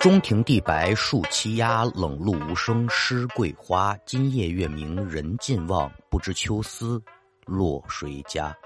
[0.00, 3.94] 中庭地白树栖鸦，冷露无声湿桂花。
[4.06, 6.98] 今夜月明人尽望，不知秋思
[7.44, 8.56] 落谁家。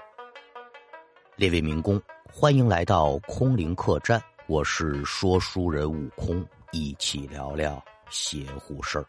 [1.35, 2.01] 列位民工，
[2.31, 9.05] 欢迎来到空灵客栈，我是说书人悟空，一起聊聊邪乎事儿。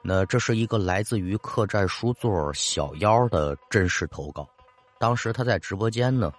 [0.00, 4.48] 那这是一个来自于客栈书座小妖的真实投稿，
[5.00, 6.32] 当时他在直播间呢。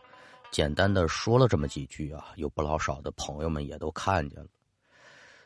[0.54, 4.48] 简单的说了这么几句啊，有不老少的朋友们也都看见了。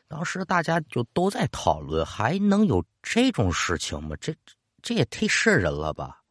[0.06, 4.14] 当时大家就都在讨论，还能有这种事情吗？
[4.20, 4.34] 这
[4.82, 6.22] 这也忒瘆人了吧？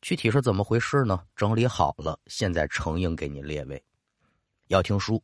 [0.00, 1.22] 具体是怎么回事呢？
[1.36, 3.80] 整理好了，现在承应给您列位。
[4.66, 5.22] 要听书，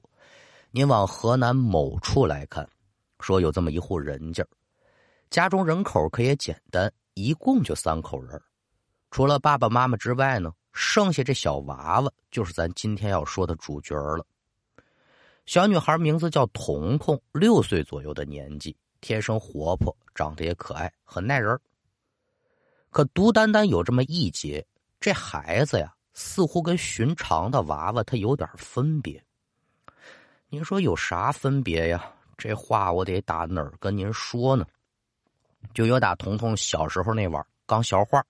[0.71, 2.65] 您往河南某处来看，
[3.19, 4.47] 说有这么一户人家，
[5.31, 8.41] 家中人口可也简单，一共就三口人，
[9.11, 10.53] 除了爸爸妈妈之外呢。
[10.73, 14.25] 剩下这小娃娃就是咱今天要说的主角了。
[15.47, 21.59] 小女孩名字叫彤彤，六岁左右的年纪，天生活泼，长得也可爱，很耐人。
[22.91, 24.67] 可独单单有这么一节，
[25.01, 29.23] 这孩子呀，似乎跟寻常的娃娃他有点分别。
[30.49, 32.13] 您说有啥分别呀？
[32.37, 34.65] 这话我得打哪儿跟您说呢？
[35.75, 38.25] 就有打彤彤小时候那晚刚学画。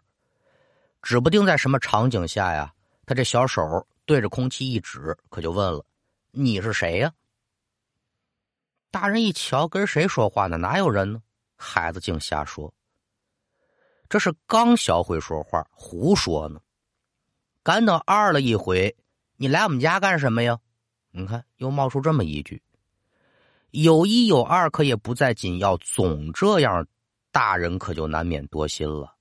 [1.02, 2.72] 指不定在什么场景下呀，
[3.06, 5.84] 他这小手对着空气一指，可就问了
[6.32, 7.12] ：“你是谁呀？”
[8.90, 10.56] 大人一瞧，跟谁说话呢？
[10.56, 11.22] 哪有人呢？
[11.56, 12.72] 孩子竟瞎说。
[14.08, 16.60] 这是刚学会说话，胡说呢。
[17.62, 18.96] 赶等二了一回，
[19.36, 20.58] 你来我们家干什么呀？
[21.10, 22.62] 你看，又冒出这么一句。
[23.72, 26.86] 有一有二，可也不在紧要，总这样，
[27.30, 29.17] 大人可就难免多心了。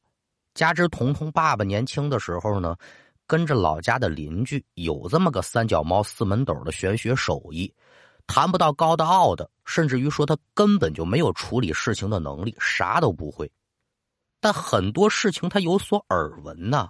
[0.58, 2.76] 加之彤彤爸爸年轻的时候呢，
[3.28, 7.72] 跟着老家的邻居有这么个三脚猫四门斗的玄学手艺，
[8.26, 13.52] 谈不到高的傲的，甚至于说他根本就没有处理事情的能力，啥都不会。
[14.40, 16.90] 但很多事情他有所耳闻呐。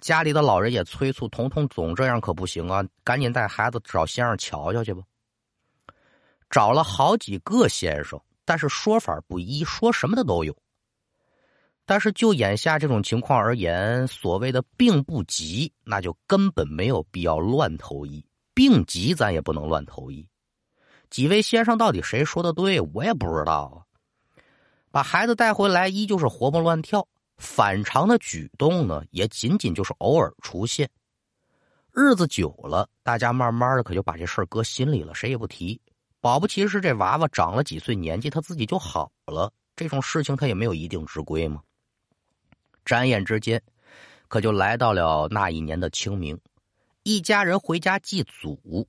[0.00, 5.04] 家里的老人也催促彤彤，总这样可不行啊，赶紧带孩子找先生瞧瞧去吧。
[6.50, 10.52] 找了好几个先生，但是说法不一，说什么的都有。
[11.84, 20.26] 但是就眼下这种情况而言，所谓的病不急，那就根本没有必要乱投医；病急，咱也不能乱投医。
[21.10, 23.76] 几位先生到底谁说的对，我也不知道啊。
[24.90, 27.06] 把孩子带回来，依旧是活蹦乱跳，
[27.36, 30.88] 反常的举动呢，也仅仅就是偶尔出现。
[31.92, 35.78] 日子久了，大家慢慢的可就把这事儿搁心里了，谁也不提。
[36.20, 39.52] 保不齐是这娃娃长了几岁年纪，他自己就好了。
[39.74, 41.60] 这种事情他也没有一定之规嘛。
[42.84, 43.62] 转眼之间，
[44.28, 46.38] 可就来到了那一年的清明，
[47.02, 48.86] 一家人回家祭祖。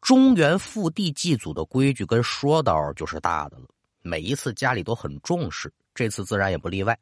[0.00, 3.64] 中原腹地祭祖的规矩跟说道就是大的了，
[4.00, 6.98] 每一次家里都很重视，这次自然也不例外。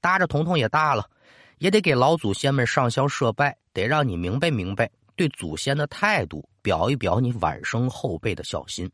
[0.00, 1.10] 搭着彤彤也大了，
[1.58, 8.90] 也得给老祖先们上香设拜，得让你明白明白对祖先的态度，表一表你晚生后辈的孝心。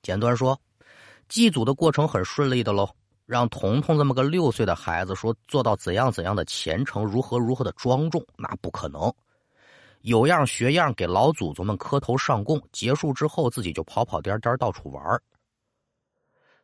[0.00, 0.58] 简短说，
[1.28, 2.88] 祭祖的过程很顺利的喽。
[3.28, 9.12] 让彤彤这么个六岁的孩子说做到怎样怎样的虔诚，如何如何的庄重，那不可能。
[10.00, 15.20] 有样学样，给老祖宗们磕头上供，结束之后自己就跑跑颠颠到处玩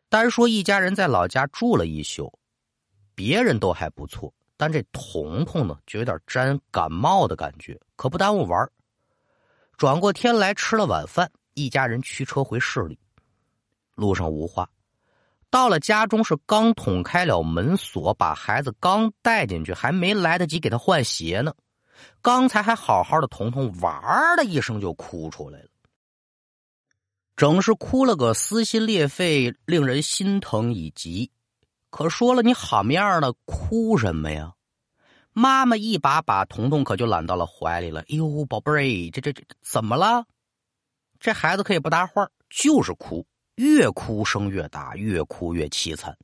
[0.08, 2.32] 单说一家人在老家住了一宿，
[3.14, 8.66] 别人都还不错，但这彤彤呢，就有点沾感冒的感觉，可不耽误玩
[9.76, 12.98] 转过天来吃了晚饭，一家人驱车回市里，
[13.94, 14.66] 路上无话。
[15.50, 21.54] 到了家中，是刚捅开了门锁，把孩子刚带进去，还没来得及给他换鞋呢。
[22.20, 25.68] 刚才还好好的，彤彤哇的一声就哭出来了，
[27.36, 31.30] 整是哭了个撕心裂肺，令人心疼以及。
[31.90, 34.54] 可说了你好面的，哭什么呀？
[35.32, 38.00] 妈妈一把把彤彤可就揽到了怀里了。
[38.02, 40.26] 哎呦，宝贝儿，这这这怎么了？
[41.20, 43.26] 这孩子可以不搭话，就是哭。
[43.56, 46.16] 越哭声越大，越哭越凄惨，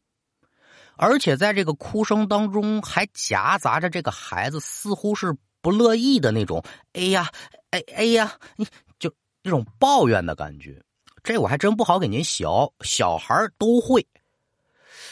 [0.97, 6.63] 而且在这个哭声当中还夹杂着这个孩子似乎是不乐意的那种
[6.95, 7.31] “哎呀，
[7.71, 8.67] 哎哎呀”，你
[8.99, 9.13] 就
[9.43, 10.83] 那种抱怨的感觉。
[11.23, 12.47] 这我还真不好给您学，
[12.81, 14.07] 小孩都会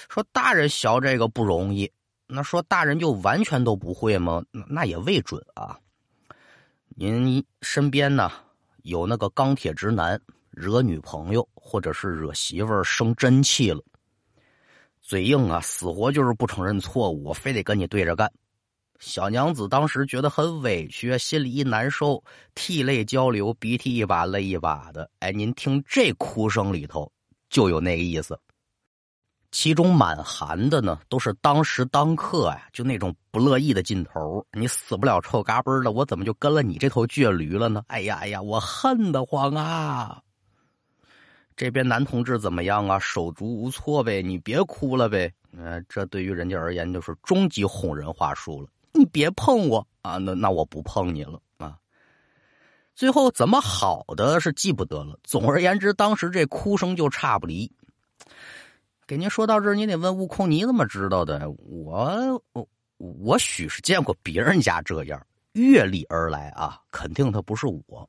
[0.08, 1.92] 说大人学这个不容易。
[2.26, 4.42] 那说大人就完全都不会吗？
[4.50, 5.78] 那也未准啊。
[6.88, 8.32] 您身边呢
[8.82, 10.20] 有那个钢铁直男？
[10.58, 13.80] 惹女朋友，或者是惹媳妇儿生真气了，
[15.00, 18.28] 嘴硬啊，死活就是不承认错误，非得跟你对着干。
[18.98, 22.24] 小娘子当时觉得很委屈，心里一难受，
[22.56, 25.08] 涕泪交流，鼻涕一把泪一把的。
[25.20, 27.08] 哎，您听这哭声里头
[27.48, 28.36] 就有那个意思。
[29.52, 34.44] 其中满含的呢，都是当时当刻呀，就那种不乐意的劲头。
[34.52, 37.84] 你死不了臭嘎嘣的，我怎么就跟了你这头倔驴了呢？
[37.86, 40.20] 哎呀哎呀，我恨得慌啊！
[41.58, 43.00] 这边男同志怎么样啊？
[43.00, 45.34] 手足无措呗，你别哭了呗。
[45.56, 48.68] 呃，这对于人家而言就是终极哄人话术了。
[48.92, 51.76] 你别碰我啊，那那我不碰你了啊。
[52.94, 55.18] 最后怎么好的是记不得了。
[55.24, 57.68] 总而言之，当时这哭声就差不离。
[59.04, 61.50] 给您说到这儿，您得问悟空，你怎么知道的？
[61.50, 62.68] 我我
[62.98, 65.20] 我许是见过别人家这样，
[65.54, 68.08] 阅历而来啊，肯定他不是我。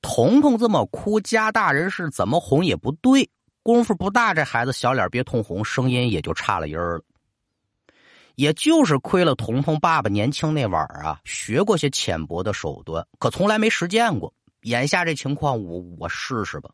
[0.00, 3.30] 彤彤这么哭，家大人是怎么哄也不对。
[3.62, 7.04] 功夫不大，这孩子小脸别通红，声音也就差了音儿了。
[8.34, 14.32] 也就是亏了彤彤爸爸年轻那晚儿啊，学过些浅薄的手段，可从来没实践过。
[14.62, 16.70] 眼下这情况，我我试试吧。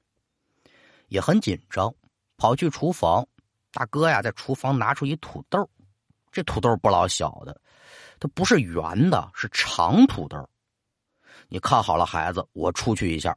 [1.08, 1.92] 也很紧张，
[2.36, 3.26] 跑去厨房，
[3.72, 5.68] 大哥呀，在厨房拿出一土豆，
[6.30, 7.58] 这土豆不老小的，
[8.20, 10.48] 它不是圆的，是长土豆。
[11.48, 13.36] 你看好了，孩子，我出去一下。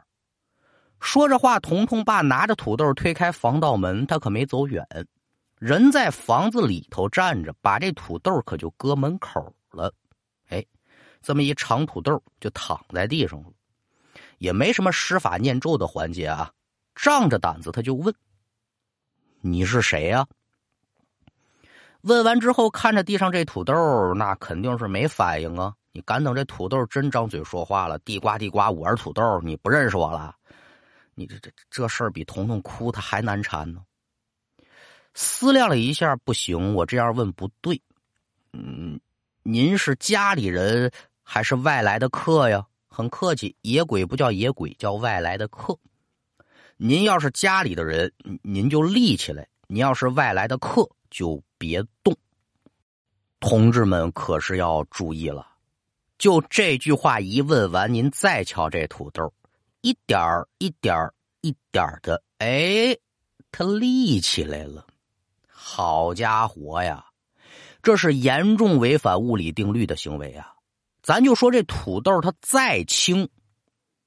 [0.99, 4.85] 说着话，彤彤爸拿着土豆推开防盗门，他可没走远，
[5.59, 9.93] 人在房子里头站着，把这土豆可就搁门口了。
[10.49, 10.65] 哎，
[11.21, 13.51] 这么一长土豆就躺在地上了，
[14.37, 16.51] 也没什么施法念咒的环节啊。
[16.95, 18.13] 仗着胆子，他就问
[19.41, 20.27] ：“你是谁呀？”
[22.01, 23.73] 问完之后，看着地上这土豆，
[24.13, 25.73] 那肯定是没反应啊。
[25.91, 27.97] 你敢等这土豆真张嘴说话了？
[27.99, 30.35] 地瓜地瓜，我是土豆，你不认识我了？
[31.15, 33.81] 你这这这事儿比彤彤哭他还难缠呢。
[35.15, 37.81] 思量了一下，不行，我这样问不对。
[38.53, 38.99] 嗯，
[39.41, 40.91] 您是家里人
[41.23, 42.65] 还是外来的客呀？
[42.87, 45.77] 很客气，野鬼不叫野鬼，叫外来的客。
[46.77, 52.15] 您要是家里的人，您就立起来；您要是外来的客，就别动。
[53.39, 55.47] 同志们可是要注意了。
[56.17, 59.31] 就这句话一问完，您再瞧这土豆，
[59.81, 60.19] 一点
[60.57, 60.95] 一点
[61.41, 62.97] 一点的，哎，
[63.51, 64.85] 它立起来了。
[65.47, 67.05] 好家伙呀，
[67.83, 70.55] 这是严重违反物理定律的行为啊！
[71.03, 73.29] 咱就说这土豆它再轻，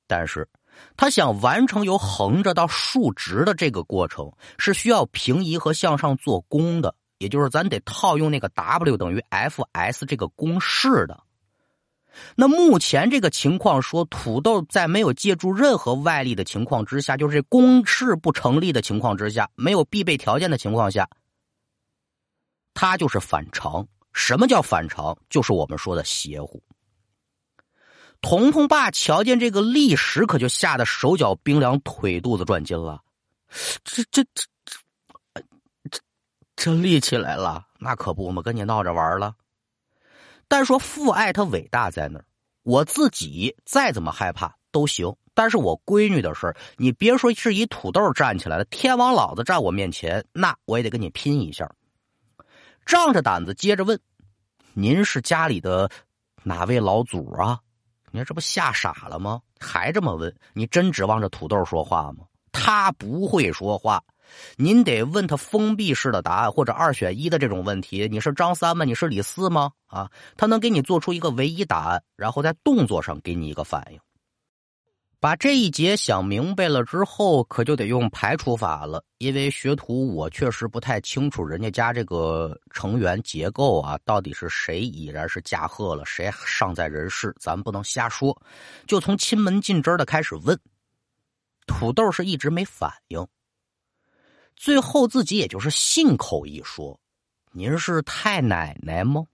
[0.06, 0.48] 但是
[0.96, 11.22] 它想完成由横着到竖直的这个过程，是需要平移和向上做功的，也就是咱得套用那个 W 等于 F_s 这个公式的。
[12.34, 21.08] 那目前这个情况说，土豆在没有借助任何外力的情况之下，就是这公式不成立的情况之下，没有必备条件的情况下，
[22.74, 23.86] 它就是反常。
[24.12, 25.16] 什么叫反常？
[25.30, 26.60] 就是我们说的邪乎。
[28.20, 33.00] 彤彤爸瞧见这个立石，可就吓得手脚冰凉，腿肚子转筋了。
[33.82, 35.42] 这这这这
[35.90, 36.00] 这
[36.54, 39.34] 这立起来了，那可不，我们跟你闹着玩了。
[40.46, 42.24] 但说父爱他伟大在那儿，
[42.62, 45.14] 我自己再怎么害怕都行。
[45.32, 51.72] 但是我闺女的事你别说是以土豆站起来了，天王老子站我面前，那我也得跟你拼一下。
[52.84, 53.98] 仗着胆子接着问
[54.74, 55.90] ：“您是家里的
[56.42, 57.60] 哪位老祖啊？”
[58.12, 59.40] 你说这不吓傻了吗？
[59.58, 60.34] 还这么问？
[60.52, 62.24] 你真指望着土豆说话吗？
[62.52, 64.02] 他不会说话。
[64.56, 68.08] 您得问他封闭式的答案，或者二选一的这种问题。
[68.08, 68.84] 你是张三吗？
[68.84, 69.72] 你是李四吗？
[69.86, 73.98] 啊，他能给你做出一个唯一答案，然后在动作上给你一个反应。
[75.20, 79.04] 把这一节想明白了之后，可就得用排除法了。
[79.18, 88.34] 因为学徒我确实不太清楚人家家这个成员结构啊，到底是谁已然是驾鹤了，谁尚在人世，咱不能瞎说。
[88.86, 90.58] 就从亲门进枝的开始问，
[91.66, 93.26] 土豆是一直没反应。
[94.56, 96.98] 最后自己也就是信口一说
[97.52, 99.26] ：“您是太奶奶吗？”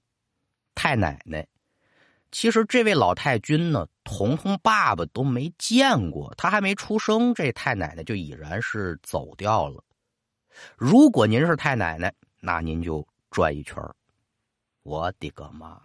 [0.74, 1.46] 太奶奶，
[2.32, 9.82] 其实这位老太君呢，彤彤爸爸都没见过，他还没出生，这太奶奶就已然是走掉了。
[10.76, 13.76] 如果您是太奶奶，那您就转一圈
[14.84, 15.76] 我的个妈！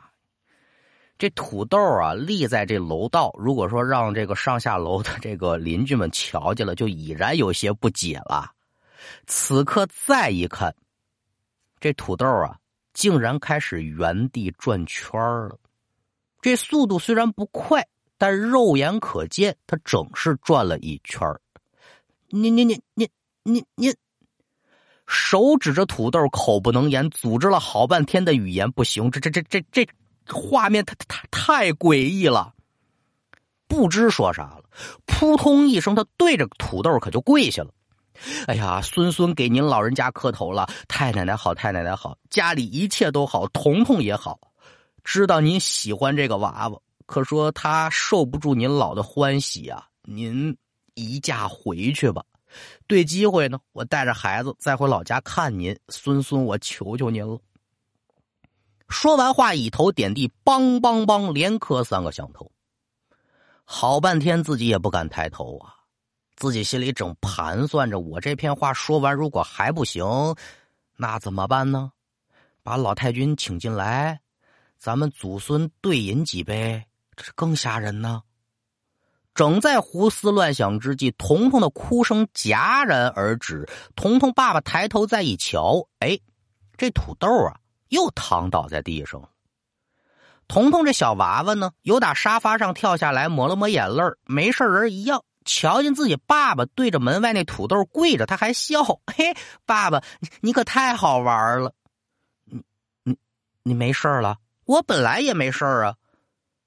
[1.17, 8.51] 这土豆啊，立在这楼道，如果说让这个上下楼的这个邻居们瞧见了，就已然有些不解了。
[9.25, 10.75] 此刻再一看，
[11.79, 12.59] 这土豆啊，
[12.93, 15.59] 竟然开始原地转圈了。
[16.39, 17.87] 这速度虽然不快，
[18.21, 21.27] 但肉眼可见，他整是转了一圈
[22.29, 23.09] 你你你你
[23.41, 23.95] 你你，
[25.07, 29.87] 手指着土豆，口不能言，组织了好半天的语言不行，这这这这这
[30.31, 32.53] 画面太太太诡异了。
[33.67, 34.65] 不知说啥了，
[35.07, 37.71] 扑通一声，他对着土豆可就跪下了。
[38.45, 44.39] 哎呀，孙孙给您老人家磕头了，太奶奶好，太奶奶好，家里一切都好，彤彤也好，
[45.03, 46.79] 知道您喜欢这个娃娃，
[47.11, 50.57] 可说他受不住您老的欢喜啊，您
[50.93, 52.23] 移驾回去吧。
[52.87, 57.37] 对机会呢，我带着孩子再回老家看您，孙孙，我求求您了。
[58.87, 62.49] 说完话，以头点地，梆梆梆，连磕三个响头。
[63.65, 65.75] 好半天，自己也不敢抬头啊。
[66.37, 70.05] 自己心里正盘算着，我这片话说完，如果还不行，
[70.95, 71.91] 那怎么办呢？
[72.63, 74.21] 把老太君请进来，
[74.77, 76.83] 咱们祖孙对饮几杯，
[77.23, 78.23] 这更吓人呢。
[79.33, 83.69] 正在胡思乱想之际，彤彤的哭声戛然而止。
[83.95, 86.19] 彤彤爸爸抬头再一瞧，哎，
[86.75, 89.29] 这土豆啊，又躺倒在地上。
[90.49, 95.23] 彤彤这小娃娃呢，由打沙发上跳下来，抹了抹眼泪没事人一样。
[95.45, 98.83] 瞧见自己爸爸对着门外那土豆跪着，他还笑。
[99.07, 99.33] 嘿，
[99.65, 100.03] 爸爸，
[100.41, 101.73] 你可太好玩了。
[102.43, 102.61] 你
[103.03, 103.17] 你
[103.63, 104.37] 你没事了？
[104.65, 105.95] 我本来也没事啊。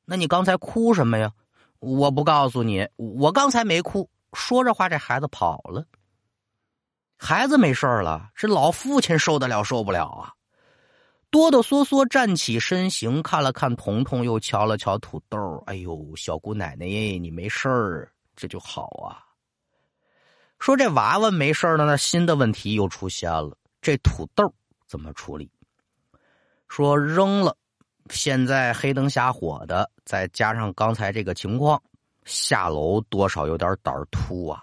[0.05, 1.33] 那你刚才哭什么呀？
[1.81, 4.09] 我不告诉你，我刚才没哭。
[4.33, 5.85] 说着话，这孩子跑了。
[7.19, 10.33] 孩子没事了，这老父亲受得了受不了啊！
[11.31, 15.63] 哆哆嗦嗦站起身形，看了看彤彤，又瞧了瞧土豆。
[15.67, 16.87] 哎呦，小姑奶奶，
[17.19, 18.11] 你没事儿。
[18.37, 19.23] 这就好啊。
[20.59, 23.57] 说这娃娃没事了，那新的问题又出现了。
[23.83, 24.53] 这土豆
[24.87, 25.51] 怎么处理？
[26.69, 27.57] 说扔了，
[28.11, 31.83] 现在黑灯瞎火的，再加上刚才这个情况，
[32.25, 34.63] 下楼多少有点胆儿突啊。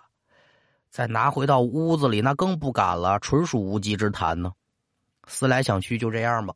[0.90, 4.52] 再拿回到屋子里，那更不敢了，纯属无稽之谈呢。
[5.26, 6.54] 思来想去，就这样吧。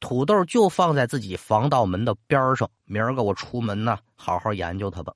[0.00, 5.12] 土豆就放在自己防盗门的边上，明儿个我出门呢，好好研究它吧。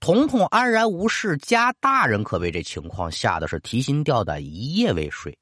[0.00, 5.38] 彤彤安然无事，家大人可被这情况吓得是提心吊胆，一夜未睡。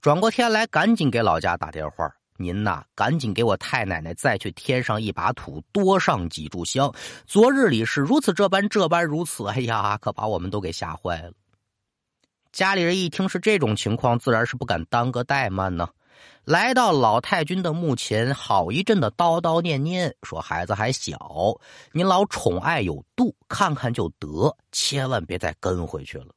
[0.00, 6.92] 转过天来，赶紧给老家打电话：“您呐，赶紧给我太奶奶再去添上一把土，多上几炷香。
[7.26, 9.46] 昨日里是如此这般，这般如此。
[9.46, 11.32] 哎呀，可把我们都给吓坏了。”
[12.50, 15.88] 家里人一听是这种情况，自然是不敢耽搁怠慢呢。
[16.44, 21.16] 来到老太君的墓前，好一阵的叨叨念念，说：“孩子还小，
[21.92, 26.34] 您老宠爱有度，看看就得，千万别再跟回去了。”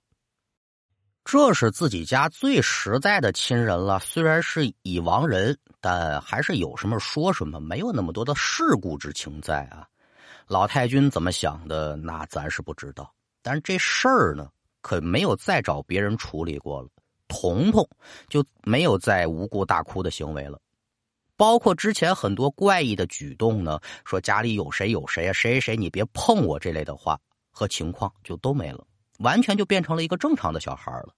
[1.26, 9.88] 这是自己家最实在的亲人了，虽然是已亡人，但还是有什么说什么，没有那么多的世故之情在啊。
[10.48, 13.12] 老太君怎么想的，那咱是不知道，
[13.42, 14.50] 但这事儿呢，
[14.82, 16.90] 可没有再找别人处理过了。
[17.30, 17.88] 彤彤
[18.28, 20.60] 就没有再无故大哭的行为了，
[21.36, 27.18] 包括之前很多怪异的举动呢，说家里有谁有谁啊，谁谁谁你别碰我这类的话
[27.50, 28.86] 和情况就都没了，
[29.24, 31.16] 完全就变成了一个正常的小孩了。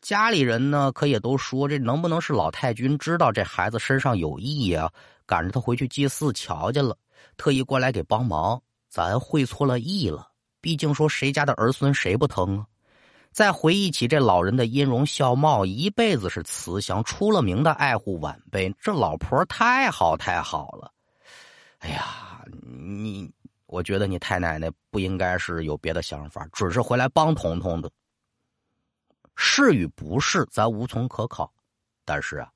[0.00, 4.90] 家里人呢，可也都说这能不能是老太君知道这孩子身上有异啊，
[5.26, 6.96] 赶着他回去祭祀瞧见了，
[7.36, 10.28] 特意过来给帮忙，咱会错了意了。
[10.60, 12.66] 毕竟说谁家的儿孙谁不疼啊。
[13.30, 18.74] 再回忆起这老人的音容笑貌，一辈子是慈祥，出了名的爱护晚辈。
[18.80, 20.90] 这老婆太好太好了。
[21.78, 23.30] 哎呀，你，
[23.70, 27.90] 我觉得你太奶奶不应该是有别的想法，只是回来帮彤彤的。
[29.36, 31.50] 是与不是，咱无从可考。
[32.04, 32.50] 但是啊，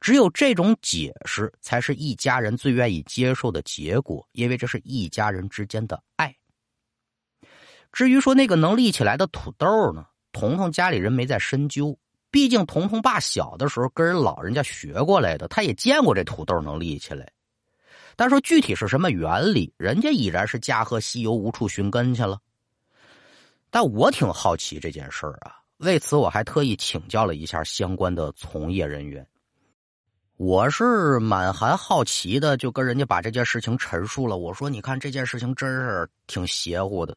[0.00, 6.34] 只有这种解释，才是一家人最愿意接受的结果，因为这是一家人之间的爱。
[7.92, 10.06] 至于说那个能立起来的土豆呢？
[10.32, 11.98] 彤彤家里人没再深究，
[12.30, 17.28] 毕竟彤彤爸小的时候跟人老人家学过来的，他也见过这土豆能立起来。
[18.20, 22.38] 但说具体是什么原理，人家已然是驾鹤西游，无处寻根去了。
[23.70, 29.26] 但我挺好奇这件事儿啊，为此我还特意请教了一下相关的从业人员。
[30.36, 34.36] 我是满含好奇的，就跟人家把这件事情陈述了。
[34.36, 37.16] 我说：“你看这件事情真是挺邪乎的。”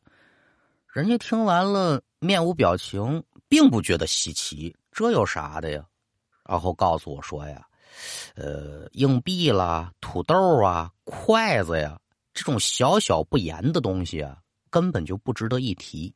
[0.88, 2.01] 人家听完了。
[2.19, 5.83] 面无表情，并不觉得稀奇，这有啥的呀？
[6.48, 7.62] 然后告诉我说呀，
[8.35, 12.00] 呃，硬币啦、土豆啊、筷子呀，
[12.33, 14.38] 这种小小不言的东西啊，
[14.69, 16.13] 根本就不值得一提。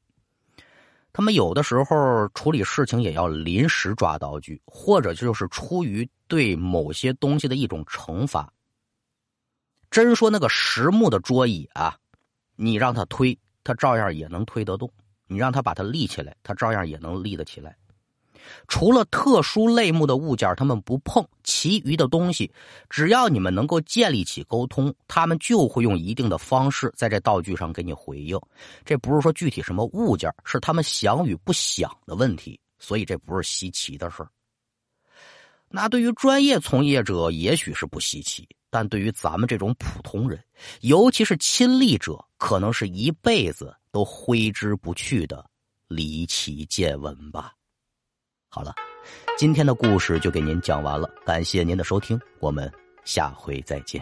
[1.14, 8.54] 他们有的时候处理事情也要临时抓道具，或者就是出于对某些东西的一种惩罚。
[9.90, 11.98] 真说那个实木的桌椅啊，
[12.56, 14.92] 你让他推，他照样也能推得动。
[15.30, 17.76] 你让他把它立起来，他照样也能立得起来。
[18.68, 22.52] 除了特殊类目的物件，他们不碰；其余的东西，
[22.90, 28.40] 只要你们能够建立起沟通，他们就会用一定的方式在这道具上给你回应。
[28.86, 34.26] 这不是说具体什么物件，是他们想与不想的问题，所以这不是稀奇的事。
[35.70, 40.42] 那对于专业从业者也许是不稀奇，但对于咱们这种普通人，
[40.80, 45.46] 尤其是亲历者，可能是一辈子都挥之不去的
[45.90, 47.54] 离奇见闻吧。
[48.50, 48.74] 好了，
[49.38, 52.72] 今天的故事就给您讲完了，感谢您的收听，我们
[53.04, 54.02] 下回再见。